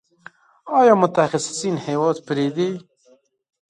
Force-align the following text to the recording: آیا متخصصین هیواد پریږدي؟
آیا 0.79 0.93
متخصصین 1.01 1.75
هیواد 1.87 2.17
پریږدي؟ 2.27 2.69